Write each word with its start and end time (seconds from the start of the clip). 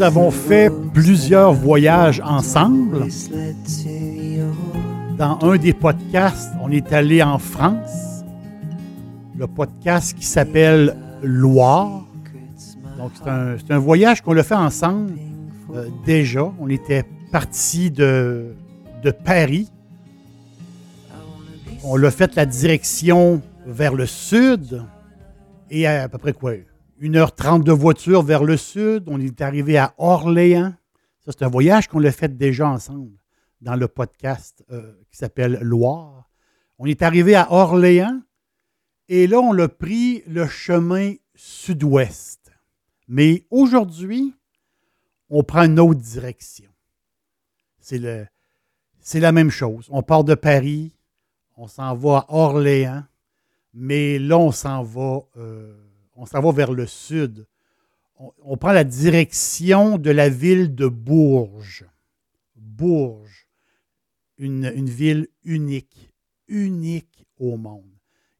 Nous 0.00 0.06
avons 0.06 0.30
fait 0.30 0.72
plusieurs 0.94 1.52
voyages 1.52 2.22
ensemble. 2.24 3.06
Dans 5.18 5.38
un 5.42 5.58
des 5.58 5.74
podcasts, 5.74 6.54
on 6.62 6.70
est 6.70 6.90
allé 6.94 7.22
en 7.22 7.38
France. 7.38 8.24
Le 9.36 9.46
podcast 9.46 10.14
qui 10.16 10.24
s'appelle 10.24 10.96
Loire. 11.22 12.06
Donc, 12.96 13.10
c'est 13.58 13.74
un, 13.74 13.78
voyage 13.78 14.22
qu'on 14.22 14.34
a 14.38 14.42
fait 14.42 14.54
ensemble 14.54 15.12
euh, 15.74 15.88
déjà. 16.06 16.50
On 16.58 16.70
était 16.70 17.04
parti 17.30 17.90
de, 17.90 18.54
Paris. 19.22 19.70
On 21.84 21.96
l'a 21.96 22.10
fait 22.10 22.34
la 22.36 22.46
direction 22.46 23.42
vers 23.66 23.94
le 23.94 24.06
sud. 24.06 24.82
Et 25.68 25.86
à 25.86 26.08
peu 26.08 26.16
près 26.16 26.32
quoi? 26.32 26.52
1h30 27.00 27.64
de 27.64 27.72
voiture 27.72 28.22
vers 28.22 28.44
le 28.44 28.58
sud. 28.58 29.04
On 29.06 29.18
est 29.18 29.40
arrivé 29.40 29.78
à 29.78 29.94
Orléans. 29.96 30.74
Ça, 31.24 31.32
c'est 31.32 31.44
un 31.44 31.48
voyage 31.48 31.88
qu'on 31.88 32.04
a 32.04 32.10
fait 32.10 32.36
déjà 32.36 32.68
ensemble 32.68 33.16
dans 33.62 33.74
le 33.74 33.88
podcast 33.88 34.62
euh, 34.70 34.92
qui 35.10 35.16
s'appelle 35.16 35.58
Loire. 35.62 36.30
On 36.78 36.86
est 36.86 37.02
arrivé 37.02 37.34
à 37.34 37.52
Orléans 37.52 38.20
et 39.08 39.26
là, 39.26 39.38
on 39.38 39.58
a 39.58 39.68
pris 39.68 40.22
le 40.26 40.46
chemin 40.46 41.14
sud-ouest. 41.34 42.52
Mais 43.08 43.46
aujourd'hui, 43.50 44.34
on 45.30 45.42
prend 45.42 45.62
une 45.62 45.80
autre 45.80 46.00
direction. 46.00 46.70
C'est, 47.80 47.98
la 49.14 49.32
même 49.32 49.50
chose. 49.50 49.88
On 49.90 50.02
part 50.02 50.24
de 50.24 50.34
Paris, 50.34 50.92
on 51.56 51.66
s'en 51.66 51.94
va 51.94 52.18
à 52.18 52.26
Orléans, 52.28 53.04
mais 53.72 54.18
là, 54.18 54.38
on 54.38 54.52
s'en 54.52 54.82
va. 54.82 55.20
Euh, 55.36 55.89
on 56.14 56.26
s'en 56.26 56.40
va 56.40 56.52
vers 56.52 56.72
le 56.72 56.86
sud. 56.86 57.46
On, 58.42 58.56
prend 58.58 58.72
la 58.72 58.84
direction 58.84 59.96
de 59.96 60.10
la 60.10 60.28
ville 60.28 60.74
de 60.74 60.86
Bourges. 60.86 61.86
Bourges, 62.54 63.48
une, 64.36 64.68
ville 64.90 65.28
unique, 65.42 66.12
unique 66.46 67.26
au 67.38 67.56
monde. 67.56 67.90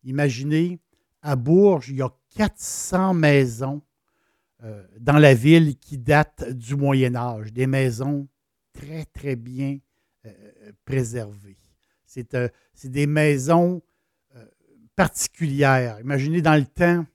Imaginez, 0.05 0.78
à 1.22 1.34
Bourges, 1.34 1.89
il 1.89 1.97
y 1.97 2.03
a 2.03 2.12
400 2.37 3.15
maisons 3.15 3.83
euh, 4.62 4.87
dans 4.99 5.19
la 5.19 5.33
ville 5.33 5.78
qui 5.78 5.97
datent 5.97 6.50
du 6.50 6.77
Moyen 6.77 7.15
Âge, 7.15 7.50
des 7.53 7.66
maisons 7.66 8.28
très, 8.75 9.06
très 9.06 9.37
bien 9.37 9.78
euh, 10.27 10.33
préservées. 10.84 11.56
Euh, 12.34 12.49
c'est 12.75 12.91
des 12.91 13.06
maisons 13.06 13.83
particulières. 14.97 15.99
Imaginez 16.00 16.43
dans 16.43 16.56
le 16.56 16.66
temps, 16.66 17.06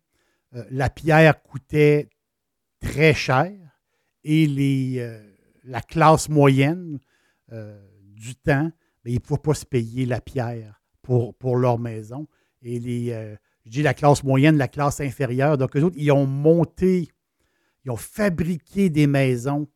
euh, 0.56 0.64
la 0.72 0.90
pierre 0.90 1.42
coûtait 1.44 2.10
très 2.80 3.14
cher 3.14 3.52
et 4.24 4.48
les, 4.48 5.00
euh, 5.00 5.22
la 5.64 5.82
classe 5.82 6.30
moyenne 6.30 7.00
euh, 7.52 7.80
du 8.14 8.36
temps, 8.36 8.72
ben, 9.04 9.12
ils 9.12 9.16
ne 9.16 9.20
pouvaient 9.20 9.42
pas 9.42 9.54
se 9.54 9.66
payer 9.66 10.06
la 10.06 10.22
pierre 10.22 10.82
pour, 11.02 11.58
leur 11.58 11.78
maison. 11.78 12.28
Et 12.64 12.80
les, 12.80 13.38
je 13.66 13.70
dis 13.70 13.84
la 13.84 13.94
classe 13.94 14.24
moyenne, 14.24 14.58
la 14.58 14.68
classe 14.68 15.00
inférieure, 15.02 15.58
donc 15.58 15.76
eux 15.78 15.84
autres, 15.84 15.98
ils 16.00 16.12
ont 16.12 16.26
monté, 16.26 17.10
ils 17.84 17.92
ont 17.92 17.96
fabriqué 17.96 18.90
des 18.90 19.06
maisons, 19.06 19.68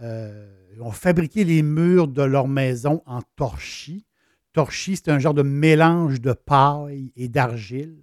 ils 0.00 0.80
ont 0.80 0.90
fabriqué 0.90 1.44
les 1.44 1.62
murs 1.62 2.08
de 2.08 2.22
leur 2.22 2.48
maison 2.48 3.04
en 3.06 3.22
torchis. 3.36 4.04
Torchis, 4.52 4.96
c'est 4.96 5.10
un 5.10 5.20
genre 5.20 5.34
de 5.34 5.42
mélange 5.42 6.20
de 6.20 6.32
paille 6.32 7.12
et 7.14 7.28
d'argile. 7.28 8.02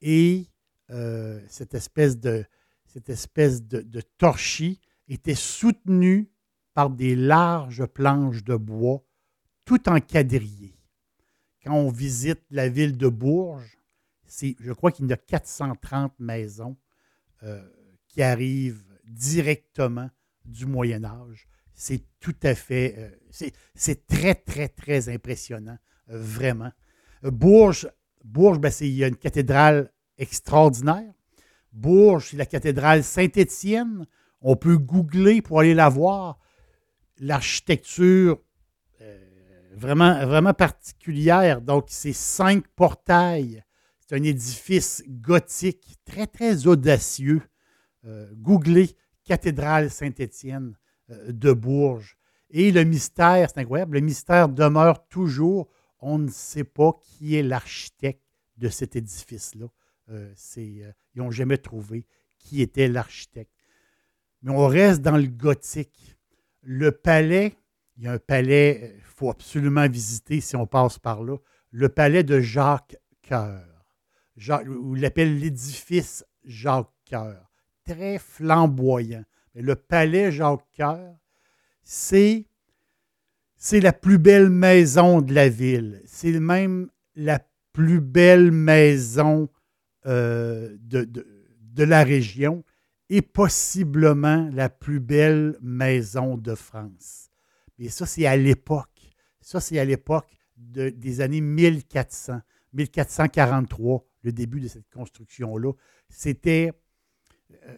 Et 0.00 0.48
euh, 0.90 1.40
cette 1.48 1.74
espèce 1.74 2.18
de, 2.18 2.44
cette 2.86 3.10
espèce 3.10 3.62
de, 3.62 4.00
torchis 4.18 4.80
était 5.08 5.34
soutenue 5.34 6.30
par 6.74 6.90
des 6.90 7.14
larges 7.14 7.86
planches 7.86 8.44
de 8.44 8.56
bois, 8.56 9.04
tout 9.64 9.88
encadrillées. 9.88 10.78
Quand 11.62 11.74
on 11.74 11.90
visite 11.90 12.40
la 12.50 12.68
ville 12.68 12.96
de 12.96 13.08
Bourges, 13.08 13.78
je 14.28 14.72
crois 14.72 14.92
qu'il 14.92 15.06
y 15.06 15.12
a 15.12 15.16
430 15.16 16.14
maisons 16.18 16.76
euh, 17.42 17.62
qui 18.06 18.22
arrivent 18.22 18.84
directement 19.04 20.10
du 20.44 20.66
Moyen 20.66 21.04
Âge. 21.04 21.48
C'est 21.74 22.02
tout 22.20 22.36
à 22.42 22.54
fait, 22.54 22.94
euh, 22.98 23.50
c'est 23.74 24.06
très, 24.06 24.34
très, 24.34 24.68
très 24.68 25.08
impressionnant, 25.08 25.78
vraiment. 26.06 26.72
Bourges, 27.22 27.90
Bourges 28.24 28.58
ben, 28.58 28.72
il 28.80 28.94
y 28.94 29.04
a 29.04 29.08
une 29.08 29.16
cathédrale 29.16 29.92
extraordinaire. 30.18 31.12
Bourges, 31.72 32.28
c'est 32.30 32.36
la 32.36 32.46
cathédrale 32.46 33.04
Saint-Étienne. 33.04 34.06
On 34.40 34.56
peut 34.56 34.76
googler 34.76 35.42
pour 35.42 35.60
aller 35.60 35.74
la 35.74 35.88
voir. 35.88 36.38
L'architecture 37.18 38.38
euh, 39.00 39.18
vraiment, 39.74 40.26
vraiment 40.26 40.54
particulière. 40.54 41.60
Donc, 41.60 41.86
c'est 41.88 42.12
cinq 42.12 42.66
portails. 42.68 43.62
C'est 44.00 44.16
un 44.16 44.22
édifice 44.22 45.02
gothique 45.06 45.96
très, 46.04 46.26
très 46.26 46.66
audacieux. 46.66 47.42
Euh, 48.04 48.26
cathédrale 49.28 49.90
Saint-Étienne 49.90 50.76
euh, 51.10 51.32
de 51.32 51.52
Bourges. 51.52 52.16
Et 52.50 52.72
le 52.72 52.82
mystère, 52.84 53.50
c'est 53.50 53.60
incroyable, 53.60 53.94
le 53.94 54.00
mystère 54.00 54.48
demeure 54.48 55.06
toujours. 55.08 55.68
On 56.00 56.18
ne 56.18 56.30
sait 56.30 56.64
pas 56.64 56.98
qui 57.02 57.36
est 57.36 57.42
l'architecte 57.42 58.22
de 58.56 58.68
cet 58.68 58.96
édifice-là. 58.96 59.66
Euh, 60.10 60.32
euh, 60.58 60.92
ils 61.14 61.18
n'ont 61.22 61.30
jamais 61.30 61.58
trouvé 61.58 62.06
qui 62.38 62.62
était 62.62 62.88
l'architecte. 62.88 63.52
Mais 64.42 64.52
on 64.52 64.66
reste 64.66 65.02
dans 65.02 65.16
le 65.16 65.26
gothique. 65.26 66.16
Le 66.62 66.92
palais, 66.92 67.56
il 67.96 68.04
y 68.04 68.06
a 68.06 68.12
un 68.12 68.18
palais, 68.18 68.78
il 68.80 69.00
euh, 69.00 69.04
faut 69.04 69.30
absolument 69.30 69.88
visiter 69.88 70.40
si 70.40 70.56
on 70.56 70.66
passe 70.66 70.98
par 70.98 71.22
là, 71.22 71.36
le 71.70 71.88
palais 71.88 72.22
de 72.22 72.40
Jacques 72.40 72.96
Coeur. 73.28 73.66
ou 74.66 74.96
il 74.96 75.02
l'appelle 75.02 75.38
l'édifice 75.38 76.24
Jacques 76.44 76.92
Coeur. 77.08 77.50
Très 77.84 78.18
flamboyant. 78.18 79.24
Mais 79.54 79.62
le 79.62 79.76
palais 79.76 80.32
Jacques 80.32 80.64
Coeur, 80.76 81.16
c'est, 81.82 82.46
c'est 83.56 83.80
la 83.80 83.92
plus 83.92 84.18
belle 84.18 84.48
maison 84.48 85.20
de 85.20 85.34
la 85.34 85.48
ville. 85.48 86.02
C'est 86.06 86.38
même 86.38 86.88
la 87.14 87.40
plus 87.72 88.00
belle 88.00 88.52
maison 88.52 89.48
euh, 90.08 90.76
de, 90.80 91.04
de, 91.04 91.84
la 91.84 92.02
région 92.02 92.64
et 93.10 93.22
possiblement 93.22 94.48
la 94.52 94.68
plus 94.68 95.00
belle 95.00 95.56
maison 95.60 96.36
de 96.36 96.54
France. 96.54 97.30
Mais 97.78 97.88
ça, 97.88 98.06
c'est 98.06 98.26
à 98.26 98.36
l'époque. 98.36 99.12
Ça, 99.40 99.60
c'est 99.60 99.78
à 99.78 99.84
l'époque 99.84 100.26
des 100.56 101.20
années 101.20 101.40
1400, 101.40 102.40
1443, 102.72 104.04
le 104.22 104.32
début 104.32 104.60
de 104.60 104.68
cette 104.68 104.88
construction-là. 104.90 105.72
C'était. 106.08 106.72
Euh, 107.66 107.76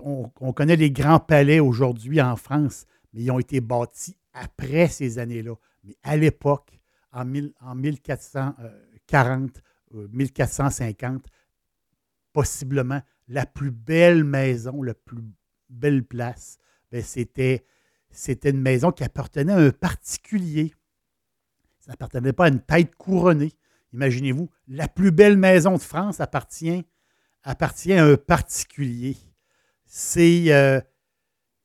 on, 0.00 0.52
connaît 0.52 0.76
les 0.76 0.90
grands 0.90 1.20
palais 1.20 1.60
aujourd'hui 1.60 2.20
en 2.20 2.36
France, 2.36 2.84
mais 3.12 3.22
ils 3.22 3.30
ont 3.30 3.38
été 3.38 3.60
bâtis 3.60 4.16
après 4.32 4.88
ces 4.88 5.18
années-là. 5.18 5.54
Mais 5.84 5.96
à 6.02 6.16
l'époque, 6.16 6.80
en, 7.12 7.32
en 7.60 7.74
1440, 7.74 9.62
1450, 9.92 11.26
possiblement 12.32 13.02
la 13.28 13.46
plus 13.46 13.70
belle 13.70 14.24
maison, 14.24 14.82
le 14.82 14.94
plus 14.94 15.22
belle 15.68 16.04
place. 16.04 16.58
Ben, 16.90 17.02
c'était, 17.02 17.64
c'était 18.10 18.50
une 18.50 18.60
maison 18.60 18.92
qui 18.92 19.04
appartenait 19.04 19.52
à 19.52 19.58
un 19.58 19.70
particulier. 19.70 20.74
Ça 21.78 21.92
n'appartenait 21.92 22.32
pas 22.32 22.46
à 22.46 22.48
une 22.48 22.60
tête 22.60 22.94
couronnée. 22.94 23.52
Imaginez-vous, 23.92 24.50
la 24.68 24.88
plus 24.88 25.10
belle 25.10 25.36
maison 25.36 25.74
de 25.74 25.82
France 25.82 26.20
appartient, 26.20 26.84
appartient 27.42 27.92
à 27.92 28.04
un 28.04 28.16
particulier. 28.16 29.16
C'est, 29.84 30.52
euh, 30.52 30.80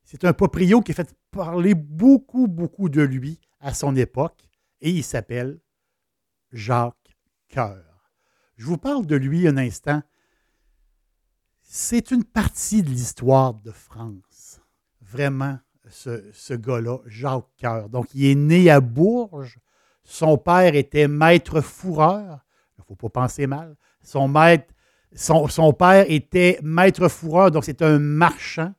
c'est 0.04 0.26
un 0.26 0.34
proprio 0.34 0.82
qui 0.82 0.92
a 0.92 0.96
fait 0.96 1.16
parler 1.32 1.76
beaucoup, 1.76 2.48
beaucoup 2.48 2.90
de 2.90 3.02
lui 3.02 3.40
à 3.60 3.74
son 3.74 3.96
époque 3.96 4.48
et 4.82 4.90
il 4.90 5.04
s'appelle 5.04 5.60
Jacques 6.52 7.18
Coeur. 7.54 7.87
Je 8.58 8.66
vous 8.66 8.78
parle 8.78 9.06
de 9.06 9.16
lui 9.16 9.48
un 9.48 9.58
instant. 9.58 10.02
C'est 11.62 12.12
une 12.12 12.24
partie 12.24 12.82
de 12.82 12.90
l'histoire 12.90 13.54
de 13.54 13.72
France. 13.72 14.60
Vraiment, 15.02 15.60
ce, 15.90 16.54
gars-là, 16.54 16.98
Jacques 17.06 17.46
Coeur. 17.62 17.90
Donc, 17.90 18.08
il 18.14 18.26
est 18.26 18.36
né 18.36 18.70
à 18.70 18.82
Bourges. 18.82 19.60
Son 20.04 20.38
père 20.38 20.76
était 20.76 21.08
maître 21.08 21.62
fourreur. 21.62 22.40
Il 22.78 22.82
ne 22.82 22.86
faut 22.86 22.96
pas 22.96 23.22
penser 23.22 23.46
mal. 23.46 23.76
Son 24.02 25.74
père 25.74 26.06
était 26.08 26.60
maître 26.64 27.08
fourreur, 27.10 27.52
donc 27.52 27.66
c'est 27.66 27.82
un 27.82 28.00
marchand, 28.00 28.74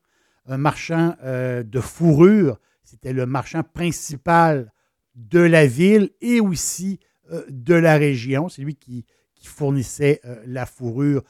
un 0.46 0.56
marchand 0.56 1.14
euh, 1.22 1.62
de 1.62 1.80
fourrure. 1.80 2.58
C'était 2.82 3.12
le 3.12 3.26
marchand 3.26 3.62
principal 3.62 4.72
de 5.14 5.40
la 5.40 5.66
ville 5.66 6.10
et 6.20 6.40
aussi 6.40 6.98
euh, 7.30 7.44
de 7.50 7.74
la 7.74 7.96
région. 7.96 8.48
C'est 8.48 8.62
lui 8.62 8.74
qui, 8.76 9.04
fournissait 9.48 10.20
euh, 10.24 10.42
la 10.46 10.66
fourrure 10.66 11.22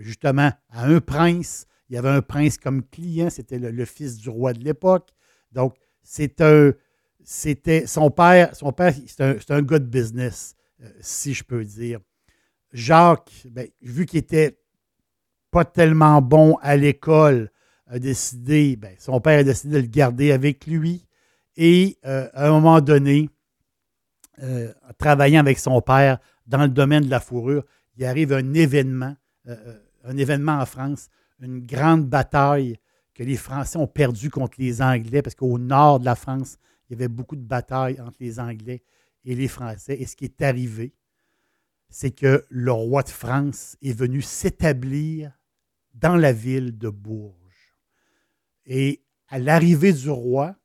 justement 0.00 0.50
à 0.70 0.86
un 0.86 1.00
prince. 1.00 1.66
Il 1.88 1.94
y 1.94 1.98
avait 1.98 2.08
un 2.08 2.22
prince 2.22 2.58
comme 2.58 2.82
client, 2.82 3.30
c'était 3.30 3.58
le, 3.58 3.84
fils 3.84 4.16
du 4.16 4.28
roi 4.28 4.52
de 4.52 4.64
l'époque. 4.64 5.10
Donc, 5.52 5.76
c'est 6.02 6.40
un, 6.40 6.72
c'était 7.22 7.86
son 7.86 8.10
père, 8.10 8.54
son 8.56 8.74
c'est 9.06 9.50
un, 9.50 9.62
gars 9.62 9.78
de 9.78 9.86
business, 9.86 10.54
euh, 10.82 10.88
si 11.00 11.34
je 11.34 11.44
peux 11.44 11.64
dire. 11.64 12.00
Jacques, 12.72 13.30
ben, 13.50 13.68
vu 13.80 14.06
qu'il 14.06 14.18
était 14.18 14.58
pas 15.50 15.64
tellement 15.64 16.20
bon 16.20 16.56
à 16.62 16.76
l'école, 16.76 17.50
a 17.86 17.98
décidé, 17.98 18.76
ben, 18.76 18.94
son 18.98 19.20
père 19.20 19.40
a 19.40 19.44
décidé 19.44 19.76
de 19.76 19.80
le 19.80 19.86
garder 19.86 20.32
avec 20.32 20.66
lui. 20.66 21.06
Et 21.56 21.98
euh, 22.04 22.28
à 22.34 22.48
un 22.48 22.50
moment 22.50 22.80
donné, 22.80 23.30
euh, 24.42 24.72
travaillant 24.98 25.40
avec 25.40 25.58
son 25.58 25.80
père 25.80 26.18
dans 26.46 26.62
le 26.62 26.68
domaine 26.68 27.04
de 27.04 27.10
la 27.10 27.20
fourrure, 27.20 27.64
il 27.96 28.04
arrive 28.04 28.32
un 28.32 28.54
événement, 28.54 29.16
euh, 29.48 29.78
un 30.04 30.16
événement 30.16 30.60
en 30.60 30.66
France, 30.66 31.08
une 31.40 31.66
grande 31.66 32.06
bataille 32.06 32.78
que 33.14 33.22
les 33.22 33.36
Français 33.36 33.78
ont 33.78 33.86
perdue 33.86 34.30
contre 34.30 34.56
les 34.58 34.82
Anglais, 34.82 35.22
parce 35.22 35.34
qu'au 35.34 35.58
nord 35.58 36.00
de 36.00 36.04
la 36.04 36.14
France, 36.14 36.58
il 36.88 36.92
y 36.92 36.96
avait 36.96 37.08
beaucoup 37.08 37.36
de 37.36 37.44
batailles 37.44 38.00
entre 38.00 38.16
les 38.20 38.38
Anglais 38.38 38.82
et 39.24 39.34
les 39.34 39.48
Français. 39.48 39.96
Et 40.00 40.06
ce 40.06 40.16
qui 40.16 40.26
est 40.26 40.42
arrivé, 40.42 40.94
c'est 41.88 42.10
que 42.10 42.44
le 42.48 42.72
roi 42.72 43.02
de 43.02 43.08
France 43.08 43.76
est 43.82 43.92
venu 43.92 44.22
s'établir 44.22 45.32
dans 45.94 46.16
la 46.16 46.32
ville 46.32 46.76
de 46.76 46.88
Bourges. 46.88 47.34
Et 48.66 49.02
à 49.28 49.38
l'arrivée 49.38 49.92
du 49.92 50.10
roi, 50.10 50.56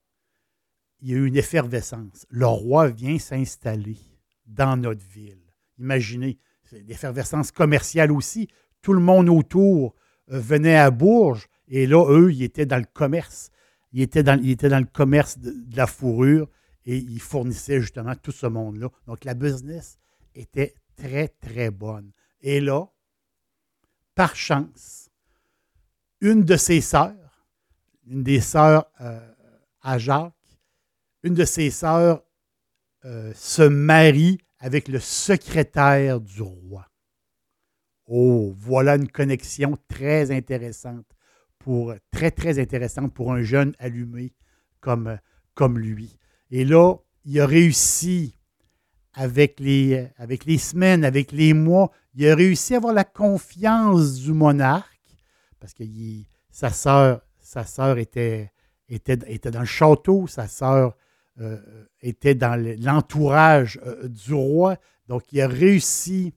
il 1.00 1.10
y 1.10 1.14
a 1.14 1.18
eu 1.18 1.26
une 1.26 1.38
effervescence. 1.38 2.26
Le 2.30 2.46
roi 2.46 2.90
vient 2.90 3.18
s'installer 3.18 3.98
dans 4.46 4.78
notre 4.78 5.06
ville. 5.08 5.51
Imaginez, 5.80 6.38
c'est 6.64 6.82
l'effervescence 6.88 7.52
commerciale 7.52 8.12
aussi. 8.12 8.48
Tout 8.82 8.94
le 8.94 9.00
monde 9.00 9.30
autour 9.30 9.96
euh, 10.32 10.40
venait 10.40 10.78
à 10.78 10.92
Bourges 10.92 11.48
et 11.68 11.88
là, 11.88 12.06
eux, 12.10 12.32
ils 12.34 12.44
étaient 12.44 12.66
dans 12.66 12.78
le 12.78 12.86
commerce 12.92 13.52
il 13.94 14.02
était 14.02 14.24
dans, 14.24 14.40
le 14.42 14.86
commerce 14.86 15.38
de, 15.38 15.54
la 15.76 15.88
fourrure 15.88 16.48
et 16.86 16.98
il 16.98 17.20
fournissait 17.20 17.82
justement 17.82 18.16
tout 18.16 18.32
ce 18.32 18.48
monde-là. 18.48 18.90
Donc, 19.06 19.24
la 19.26 19.34
business 19.34 20.00
était 20.34 20.76
très, 20.96 21.28
très 21.28 21.72
bonne. 21.72 22.12
Et 22.42 22.62
là, 22.62 22.86
par 24.16 24.36
chance, 24.36 25.10
une 26.22 26.44
de 26.44 26.56
ses 26.56 26.82
sœurs, 26.82 27.48
une 28.08 28.24
des 28.24 28.40
sœurs 28.40 28.86
euh, 29.02 29.20
à 29.82 29.98
Jacques, 29.98 30.34
une 31.24 31.34
de 31.34 31.46
ses 31.46 31.70
sœurs 31.70 32.24
euh, 33.06 33.34
se 33.36 33.64
marie 33.64 34.40
avec 34.62 34.88
le 34.88 35.00
secrétaire 35.00 36.22
du 36.22 36.42
roi. 36.42 36.88
Oh, 38.06 38.54
voilà 38.58 38.96
une 38.96 39.10
connexion 39.10 39.78
très 39.88 40.32
intéressante 40.32 41.06
pour, 41.60 41.94
très, 42.12 42.32
très 42.32 42.60
intéressante 42.60 43.14
pour 43.14 43.34
un 43.34 43.42
jeune 43.42 43.74
allumé 43.80 44.34
comme, 44.80 45.18
comme 45.56 45.80
lui. 45.80 46.18
Et 46.52 46.64
là, 46.64 46.96
il 47.26 47.40
a 47.42 47.46
réussi 47.46 48.38
avec 49.14 49.60
les, 49.60 50.10
semaines, 50.58 51.04
avec 51.04 51.32
les 51.32 51.54
mois, 51.54 51.92
il 52.14 52.28
a 52.30 52.36
réussi 52.36 52.76
à 52.76 52.78
avoir 52.78 52.94
la 52.94 53.04
confiance 53.04 54.16
du 54.16 54.32
monarque 54.32 54.88
parce 55.60 55.74
que 55.74 55.84
sa 56.50 56.70
sœur, 56.70 57.22
sa 57.40 57.66
sœur 57.66 57.98
était, 57.98 58.52
était, 58.90 59.20
était, 59.28 59.52
dans 59.52 59.60
le 59.60 59.66
château, 59.66 60.28
sa 60.28 60.48
sœur 60.48 60.96
était 62.02 62.36
dans 62.36 62.62
l'entourage 62.80 63.80
euh, 63.86 64.08
du 64.08 64.34
roi. 64.34 64.78
Donc, 65.08 65.24
il 65.32 65.42
a 65.42 65.48
réussi, 65.48 66.34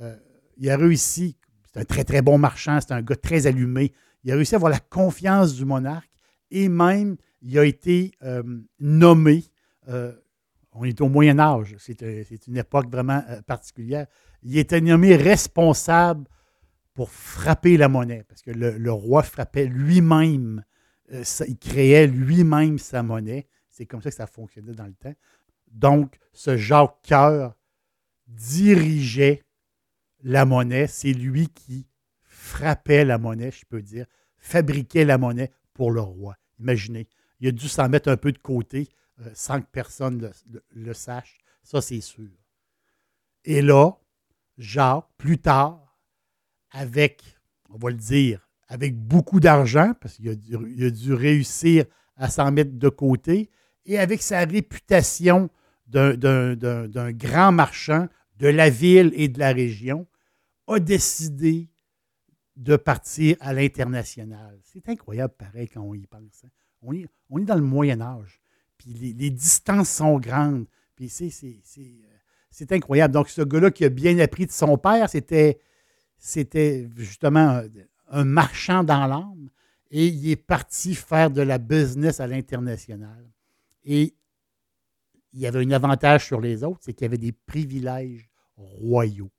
euh, 0.00 0.16
il 0.56 0.70
a 0.70 0.76
réussi, 0.76 1.36
c'est 1.72 1.80
un 1.80 1.84
très, 1.84 2.04
très 2.04 2.22
bon 2.22 2.38
marchand, 2.38 2.78
c'est 2.80 2.92
un 2.92 3.02
gars 3.02 3.16
très 3.16 3.46
allumé, 3.46 3.92
il 4.24 4.32
a 4.32 4.36
réussi 4.36 4.54
à 4.54 4.56
avoir 4.56 4.70
la 4.70 4.80
confiance 4.80 5.54
du 5.54 5.64
monarque 5.64 6.10
et 6.50 6.68
même 6.68 7.16
il 7.42 7.58
a 7.58 7.64
été 7.64 8.12
euh, 8.22 8.42
nommé, 8.80 9.44
euh, 9.88 10.12
on 10.72 10.84
est 10.84 11.00
au 11.00 11.08
Moyen 11.08 11.38
Âge, 11.38 11.76
c'est 11.78 12.02
euh, 12.02 12.24
une 12.46 12.56
époque 12.56 12.90
vraiment 12.90 13.22
particulière, 13.46 14.06
il 14.42 14.58
était 14.58 14.80
nommé 14.80 15.16
responsable 15.16 16.26
pour 16.94 17.10
frapper 17.10 17.76
la 17.76 17.88
monnaie, 17.88 18.24
parce 18.28 18.42
que 18.42 18.50
le, 18.50 18.92
roi 18.92 19.22
frappait 19.22 19.66
lui-même, 19.66 20.64
il 21.10 21.58
créait 21.58 22.06
lui-même 22.06 22.78
sa 22.78 23.02
monnaie. 23.02 23.46
C'est 23.76 23.84
comme 23.84 24.00
ça 24.00 24.08
que 24.08 24.16
ça 24.16 24.26
fonctionnait 24.26 24.72
dans 24.72 24.86
le 24.86 24.94
temps. 24.94 25.14
Donc, 25.70 26.18
ce 26.32 26.56
Jacques 26.56 26.96
Coeur 27.06 27.54
dirigeait 28.26 29.42
la 30.22 30.46
monnaie. 30.46 30.86
C'est 30.86 31.12
lui 31.12 31.48
qui 31.48 31.86
frappait 32.22 33.04
la 33.04 33.18
monnaie, 33.18 33.50
je 33.50 33.66
peux 33.66 33.82
dire, 33.82 34.06
fabriquait 34.38 35.04
la 35.04 35.18
monnaie 35.18 35.52
pour 35.74 35.90
le 35.90 36.00
roi. 36.00 36.36
Imaginez, 36.58 37.06
il 37.40 37.48
a 37.48 37.52
dû 37.52 37.68
s'en 37.68 37.90
mettre 37.90 38.08
un 38.08 38.16
peu 38.16 38.32
de 38.32 38.38
côté 38.38 38.88
euh, 39.20 39.30
sans 39.34 39.60
que 39.60 39.66
personne 39.70 40.32
le, 40.70 40.94
sache. 40.94 41.36
Ça, 41.62 41.82
c'est 41.82 42.00
sûr. 42.00 42.30
Et 43.44 43.60
là, 43.60 43.90
Jacques, 44.56 45.06
plus 45.18 45.36
tard, 45.36 45.98
avec, 46.70 47.22
on 47.68 47.76
va 47.76 47.90
le 47.90 47.96
dire, 47.96 48.48
avec 48.68 48.96
beaucoup 48.96 49.38
d'argent, 49.38 49.92
parce 50.00 50.14
qu'il 50.14 50.30
a, 50.30 50.90
dû 50.90 51.12
réussir 51.12 51.84
à 52.16 52.30
s'en 52.30 52.50
mettre 52.50 52.72
de 52.72 52.88
côté, 52.88 53.50
et 53.86 53.98
avec 53.98 54.22
sa 54.22 54.40
réputation 54.44 55.48
d'un 55.86 57.12
grand 57.12 57.52
marchand 57.52 58.08
de 58.38 58.48
la 58.48 58.68
ville 58.68 59.12
et 59.14 59.28
de 59.28 59.38
la 59.38 59.52
région, 59.52 60.06
a 60.66 60.78
décidé 60.78 61.70
de 62.56 62.76
partir 62.76 63.36
à 63.40 63.52
l'international. 63.52 64.58
C'est 64.64 64.88
incroyable, 64.88 65.34
pareil, 65.38 65.68
quand 65.68 65.82
on 65.82 65.94
y 65.94 66.06
pense. 66.06 66.44
Hein. 66.44 66.48
On, 66.82 66.92
est, 66.92 67.44
dans 67.44 67.54
le 67.54 67.62
Moyen 67.62 68.00
Âge, 68.00 68.40
puis 68.78 68.92
les, 68.92 69.30
distances 69.30 69.90
sont 69.90 70.18
grandes, 70.18 70.66
puis 70.94 71.12
euh, 71.20 71.60
c'est 72.50 72.72
incroyable. 72.72 73.14
Donc, 73.14 73.28
ce 73.28 73.42
gars-là 73.42 73.70
qui 73.70 73.84
a 73.84 73.88
bien 73.88 74.18
appris 74.18 74.46
de 74.46 74.52
son 74.52 74.78
père, 74.78 75.08
c'était 75.08 76.88
justement 76.96 77.62
un, 78.08 78.24
marchand 78.24 78.84
dans 78.84 79.06
l'âme, 79.06 79.50
et 79.90 80.06
il 80.06 80.30
est 80.30 80.36
parti 80.36 80.94
faire 80.94 81.30
de 81.30 81.42
la 81.42 81.58
business 81.58 82.20
à 82.20 82.26
l'international. 82.26 83.24
Et 83.86 84.14
il 85.32 85.40
y 85.40 85.46
avait 85.46 85.64
un 85.64 85.70
avantage 85.70 86.26
sur 86.26 86.40
les 86.40 86.64
autres, 86.64 86.80
c'est 86.82 86.92
qu'il 86.92 87.04
y 87.04 87.06
avait 87.06 87.18
des 87.18 87.32
privilèges 87.32 88.28
royaux. 88.56 89.30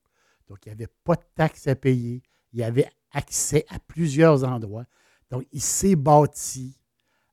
Donc, 0.48 0.66
il 0.66 0.70
n'y 0.70 0.74
avait 0.74 0.92
pas 1.04 1.16
de 1.16 1.25
taxes 1.36 1.68
à 1.68 1.75
payer, 1.75 2.24
il 2.54 2.60
y 2.60 2.63
avait 2.63 2.89
accès 3.12 3.66
à 3.70 3.80
plusieurs 3.80 4.44
endroits. 4.44 4.86
Donc, 5.30 5.46
il 5.51 5.62
s'est 5.62 5.96
bâti, 5.96 6.80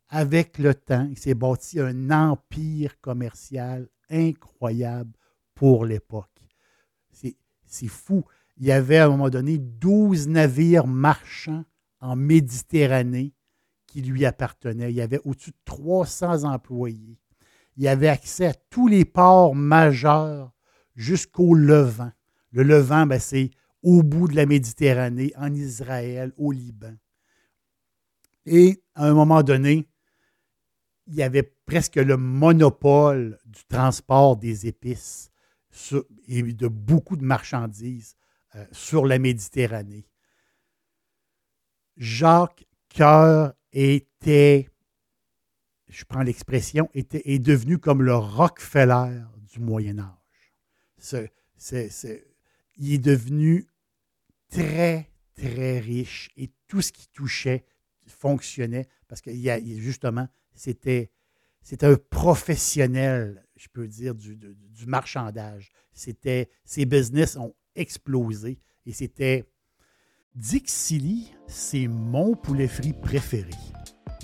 avec 0.08 0.58
le 0.58 0.74
temps, 0.74 1.06
il 1.10 1.18
s'est 1.18 1.34
bâti 1.34 1.80
un 1.80 2.10
empire 2.10 3.00
commercial 3.00 3.88
incroyable 4.10 5.12
pour 5.54 5.84
l'époque. 5.84 6.30
C'est 7.12 7.88
fou. 7.88 8.24
Il 8.56 8.66
y 8.66 8.72
avait 8.72 8.98
à 8.98 9.06
un 9.06 9.10
moment 9.10 9.30
donné 9.30 9.58
12 9.58 10.28
navires 10.28 10.86
marchands 10.86 11.64
en 12.00 12.14
Méditerranée 12.14 13.32
lui 14.02 14.24
appartenaient. 14.24 14.90
Il 14.90 14.96
y 14.96 15.00
avait 15.00 15.20
au-dessus 15.24 15.50
de 15.50 15.56
300 15.64 16.44
employés. 16.44 17.18
Il 17.76 17.88
avait 17.88 18.08
accès 18.08 18.46
à 18.46 18.54
tous 18.54 18.88
les 18.88 19.04
ports 19.04 19.54
majeurs 19.54 20.52
jusqu'au 20.94 21.54
Levant. 21.54 22.12
Le 22.52 22.62
Levant, 22.62 23.06
ben, 23.06 23.18
c'est 23.18 23.50
au 23.82 24.02
bout 24.02 24.28
de 24.28 24.36
la 24.36 24.46
Méditerranée, 24.46 25.32
en 25.36 25.52
Israël, 25.52 26.32
au 26.36 26.52
Liban. 26.52 26.94
Et 28.46 28.82
à 28.94 29.06
un 29.06 29.14
moment 29.14 29.42
donné, 29.42 29.88
il 31.06 31.14
y 31.14 31.22
avait 31.22 31.54
presque 31.66 31.96
le 31.96 32.16
monopole 32.16 33.38
du 33.44 33.64
transport 33.66 34.36
des 34.36 34.66
épices 34.66 35.30
et 36.28 36.42
de 36.42 36.68
beaucoup 36.68 37.16
de 37.16 37.24
marchandises 37.24 38.16
euh, 38.54 38.64
sur 38.72 39.06
la 39.06 39.18
Méditerranée. 39.18 40.06
Jacques 41.96 42.66
Coeur 42.96 43.54
était, 43.74 44.68
je 45.88 46.04
prends 46.04 46.22
l'expression, 46.22 46.88
était, 46.94 47.22
est 47.24 47.38
devenu 47.38 47.78
comme 47.78 48.02
le 48.02 48.14
Rockefeller 48.14 49.20
du 49.52 49.60
Moyen 49.60 49.98
Âge. 49.98 51.22
il 52.76 52.92
est 52.94 52.98
devenu 52.98 53.66
très, 54.48 55.10
très 55.34 55.80
riche 55.80 56.30
et 56.36 56.50
tout 56.68 56.80
ce 56.80 56.92
qui 56.92 57.08
touchait 57.08 57.64
fonctionnait 58.06 58.88
parce 59.08 59.20
que 59.20 59.30
justement, 59.78 60.28
c'était, 60.54 61.10
un 61.82 61.96
professionnel, 61.96 63.46
je 63.56 63.68
peux 63.68 63.88
dire, 63.88 64.14
du, 64.14 64.36
du 64.36 64.86
marchandage. 64.86 65.70
C'était, 65.92 66.50
ses 66.64 66.84
business 66.84 67.36
ont 67.36 67.54
explosé 67.74 68.60
et 68.86 68.92
c'était 68.92 69.44
Dixili, 70.36 71.30
c'est 71.46 71.86
mon 71.86 72.34
poulet 72.34 72.66
frit 72.66 72.92
préféré. 72.92 73.52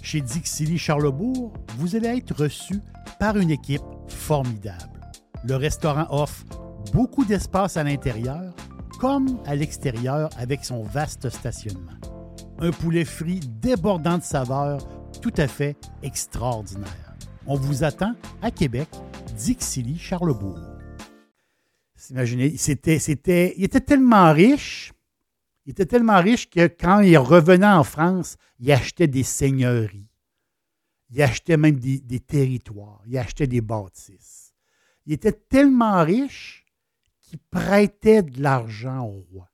Chez 0.03 0.21
Dixili 0.21 0.77
Charlebourg, 0.77 1.53
vous 1.77 1.95
allez 1.95 2.09
être 2.09 2.35
reçu 2.35 2.81
par 3.21 3.37
une 3.37 3.53
équipe 3.53 3.85
formidable. 4.09 5.13
Le 5.45 5.55
restaurant 5.55 6.09
offre 6.11 6.45
beaucoup 6.93 7.25
d'espace 7.25 7.77
à 7.77 7.85
l'intérieur 7.85 8.53
comme 8.99 9.39
à 9.47 9.55
l'extérieur 9.55 10.31
avec 10.37 10.65
son 10.65 10.83
vaste 10.83 11.31
stationnement. 11.31 11.93
Un 12.59 12.73
poulet 12.73 13.05
frit 13.05 13.39
débordant 13.39 14.19
de 14.19 14.25
saveurs 14.25 14.85
tout 15.23 15.35
à 15.37 15.47
fait 15.47 15.77
extraordinaire. 16.03 17.15
On 17.47 17.55
vous 17.55 17.85
attend 17.85 18.15
à 18.43 18.51
Québec, 18.51 18.89
Dixilly, 19.37 19.97
Charlebourg. 19.97 20.59
Imaginez, 22.11 22.57
c'était, 22.57 22.99
c'était, 22.99 23.55
il 23.57 23.63
était 23.63 23.81
tellement 23.81 24.33
riche 24.33 24.93
il 25.67 25.71
était 25.71 25.87
tellement 25.87 26.21
riche 26.21 26.49
que 26.49 26.67
quand 26.67 27.01
il 27.01 27.19
revenait 27.19 27.67
en 27.67 27.85
France, 27.85 28.37
il 28.59 28.73
achetait 28.73 29.07
des 29.07 29.23
seigneuries. 29.23 30.09
Il 31.11 31.23
achetait 31.23 31.57
même 31.57 31.79
des, 31.79 32.21
territoires. 32.21 33.03
Il 33.07 33.19
achetait 33.19 33.47
des 33.47 33.61
bâtisses. 33.61 34.55
Il 35.07 35.13
était 35.13 35.33
tellement 35.33 36.03
riche 36.05 36.65
qu'il 37.21 37.39
prêtait 37.39 38.23
de 38.23 38.41
l'argent 38.43 39.05
au 39.05 39.27
roi. 39.33 39.51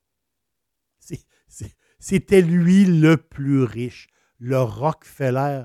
C'était 1.98 2.42
lui 2.42 2.84
le 2.84 3.16
plus 3.16 3.62
riche, 3.64 4.08
le 4.38 4.60
Rockefeller 4.60 5.64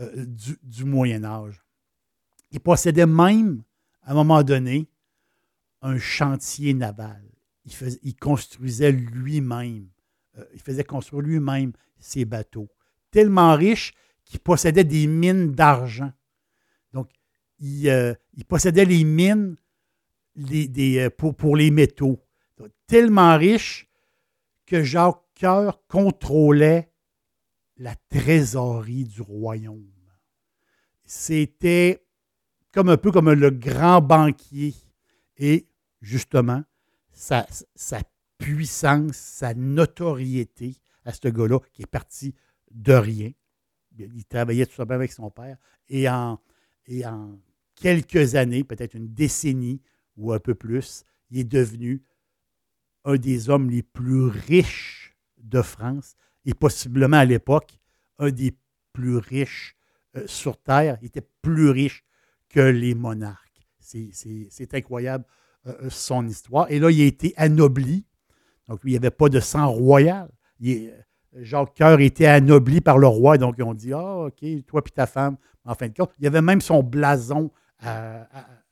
euh, 0.00 0.26
du, 0.26 0.56
du 0.62 0.84
Moyen 0.84 1.24
Âge. 1.24 1.64
Il 2.50 2.60
possédait 2.60 3.06
même, 3.06 3.64
à 4.02 4.12
un 4.12 4.14
moment 4.14 4.42
donné, 4.42 4.88
un 5.80 5.98
chantier 5.98 6.74
naval 6.74 7.31
il, 7.64 8.16
construisait 8.16 8.92
lui-même. 8.92 9.88
Euh, 10.38 10.44
il 10.54 10.60
faisait 10.60 10.84
construire 10.84 11.22
lui-même 11.22 11.72
ses 11.98 12.24
bateaux. 12.24 12.68
Tellement 13.10 13.54
riche 13.54 13.94
qu'il 14.24 14.40
possédait 14.40 14.84
des 14.84 15.06
mines 15.06 15.52
d'argent. 15.52 16.12
Donc, 16.92 17.10
il, 17.58 17.88
euh, 17.88 18.14
possédait 18.48 18.84
les 18.84 19.04
mines 19.04 19.56
euh, 20.38 21.10
pour, 21.10 21.56
les 21.56 21.70
métaux. 21.70 22.20
tellement 22.86 23.36
riche 23.36 23.88
que 24.66 24.82
Jacques 24.82 25.22
Coeur 25.38 25.84
contrôlait 25.88 26.90
la 27.76 27.94
trésorerie 28.08 29.04
du 29.04 29.22
royaume. 29.22 29.90
C'était 31.04 32.04
comme 32.70 32.88
un 32.88 32.96
peu 32.96 33.10
comme 33.10 33.30
le 33.30 33.50
grand 33.50 34.00
banquier. 34.00 34.74
Et 35.36 35.66
justement, 36.00 36.62
sa, 37.12 37.46
puissance, 38.38 39.16
sa 39.16 39.54
notoriété 39.54 40.76
à 41.04 41.12
ce 41.12 41.28
gars-là 41.28 41.58
qui 41.72 41.82
est 41.82 41.86
parti 41.86 42.34
de 42.70 42.92
rien. 42.92 43.30
Il 43.98 44.24
travaillait 44.24 44.66
tout 44.66 44.74
simplement 44.74 44.96
avec 44.96 45.12
son 45.12 45.30
père. 45.30 45.56
Et 45.88 46.08
en, 46.08 46.40
et 46.86 47.04
en 47.06 47.38
quelques 47.74 48.34
années, 48.34 48.64
peut-être 48.64 48.94
une 48.94 49.12
décennie 49.12 49.80
ou 50.16 50.32
un 50.32 50.38
peu 50.38 50.54
plus, 50.54 51.04
il 51.30 51.40
est 51.40 51.44
devenu 51.44 52.02
un 53.04 53.16
des 53.16 53.50
hommes 53.50 53.70
les 53.70 53.82
plus 53.82 54.24
riches 54.24 55.16
de 55.38 55.62
France 55.62 56.14
et 56.44 56.54
possiblement 56.54 57.18
à 57.18 57.24
l'époque 57.24 57.78
un 58.18 58.30
des 58.30 58.56
plus 58.92 59.16
riches 59.16 59.76
euh, 60.16 60.26
sur 60.26 60.60
Terre. 60.60 60.98
Il 61.02 61.06
était 61.06 61.26
plus 61.42 61.70
riche 61.70 62.04
que 62.48 62.60
les 62.60 62.94
monarques. 62.94 63.42
C'est 63.80 64.74
incroyable 64.74 65.24
euh, 65.66 65.74
euh, 65.84 65.90
son 65.90 66.26
histoire. 66.26 66.66
Et 66.70 66.80
là, 66.80 66.90
il 66.90 67.00
a 67.00 67.04
été 67.04 67.34
anobli. 67.36 68.04
Donc, 68.68 68.80
il 68.84 68.90
n'y 68.90 68.96
avait 68.96 69.10
pas 69.10 69.28
de 69.28 69.38
sang 69.38 69.70
royal. 69.70 70.28
Il, 70.58 70.88
euh, 70.88 71.44
Jacques 71.44 71.76
Coeur 71.76 72.00
était 72.00 72.26
anobli 72.26 72.80
par 72.80 72.98
le 72.98 73.06
roi. 73.06 73.38
Donc, 73.38 73.56
ont 73.60 73.74
dit 73.74 73.92
Ah, 73.92 74.26
OK, 74.26 74.44
toi 74.66 74.82
et 74.84 74.90
ta 74.90 75.06
femme. 75.06 75.36
En 75.64 75.74
fin 75.74 75.88
de 75.88 75.94
compte, 75.94 76.10
il 76.18 76.24
y 76.24 76.26
avait 76.26 76.42
même 76.42 76.60
son 76.60 76.82
blason 76.82 77.50